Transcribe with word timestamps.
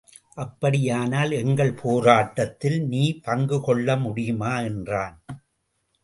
அப்படியானால் 0.35 1.31
எங்கள் 1.31 1.73
போராட்டத்தில் 1.73 2.87
நீ 2.87 3.19
பங்கு 3.19 3.61
கொள்ள 3.61 3.97
முடியுமா? 3.97 4.59
என்றான். 4.59 5.17